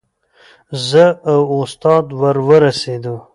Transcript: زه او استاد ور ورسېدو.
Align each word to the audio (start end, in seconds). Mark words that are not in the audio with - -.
زه 0.87 1.05
او 1.31 1.39
استاد 1.63 2.05
ور 2.19 2.37
ورسېدو. 2.47 3.15